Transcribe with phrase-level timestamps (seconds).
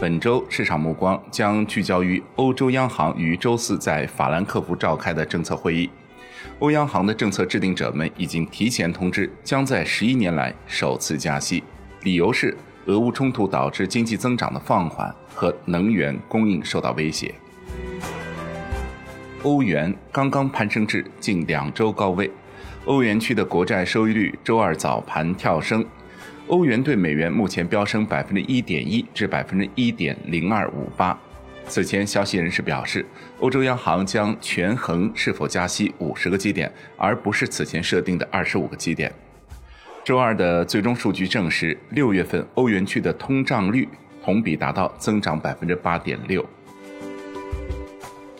[0.00, 5.90] 本周市场目光将聚焦于欧洲央行于周四在法兰克福召开的政策会议。
[6.60, 11.62] 欧央行的政策制定者们已经提前通知，将在十一年来首次加息，
[12.04, 17.34] 理由是俄乌冲突导致经济增长的放缓和能源供应受到威胁。
[19.42, 22.30] 欧元刚刚攀升至近两周高位，
[22.86, 25.84] 欧元区的国债收益率周二早盘跳升。
[26.50, 31.16] 欧元对美元目前飙升百分之一点一至百分之一点零二五八。
[31.68, 33.06] 此前，消息人士表示，
[33.38, 39.12] 欧洲央行将权衡是否加息五十个基点，而不是此前设定的二十五个基点。
[40.02, 43.88] 周二的最终数据证实，六月份欧元区的通胀率
[44.20, 46.44] 同比达到增长百分之八点六。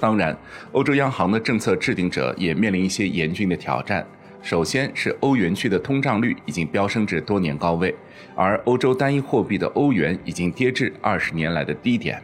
[0.00, 0.36] 当然，
[0.72, 4.04] 欧洲央行的政策制定者也面临一些严峻的挑战。
[4.42, 7.94] 首先是欧元区的通胀率已经飙升至多年高位，
[8.34, 12.20] 而欧洲单一货币的欧元已经跌至二十年来的低点。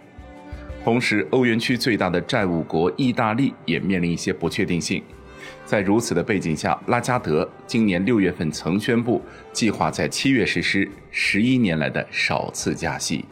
[0.82, 5.02] 同时，欧元区最大的债务国意大利也面临一些不确定性。
[5.64, 9.20] 在如此的背景下，拉加德今年六月份曾宣布
[9.52, 13.24] 计划在七月实施十一年来的首次加息。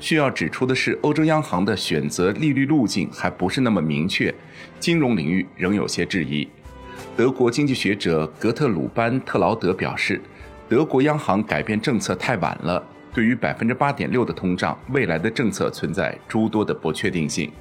[0.00, 4.34] 需要指出的是，欧洲央行的选择利率路径还不是那么明确，
[4.80, 6.48] 金融领域仍有些质疑。
[7.16, 10.20] 德国经济学者格特鲁班特劳德表示，
[10.68, 17.52] 德国央行改变政策太晚了，对于百分之八点六的通胀，未来的政策存在诸多的不确定性。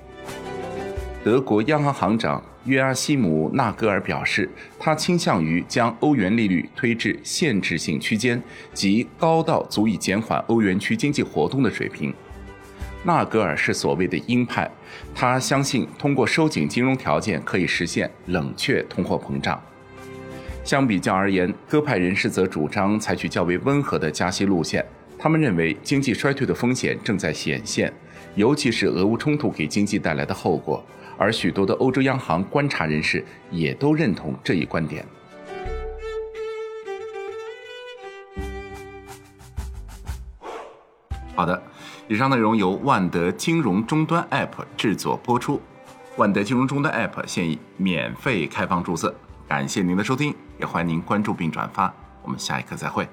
[1.22, 8.42] 德国央行行长约阿希姆纳格尔表示，他倾向于将欧元利率推至限制性区间，
[8.74, 12.14] 即高到足以减缓欧元区经济活动的水平。
[13.04, 14.70] 纳格尔是所谓的鹰派，
[15.16, 19.62] 他相信通过收紧金融条件可以实现冷却通货膨胀。
[20.66, 24.86] 相比较而言，鸽派人士则主张采取较为温和的加息路线。
[25.18, 27.92] 他们认为经济衰退的风险正在显现，
[28.36, 30.86] 尤其是俄乌冲突给经济带来的后果。
[31.18, 35.06] 而许多的欧洲央行观察人士也都认同这一观点。
[41.40, 41.62] 好的。
[42.10, 45.62] 以上内容由万德金融终端 App 制作播出。
[46.18, 49.16] 万德金融终端 App 现已免费开放注册，
[49.48, 51.94] 感谢您的收听，也欢迎您关注并转发。
[52.24, 53.08] 我们下一课再会。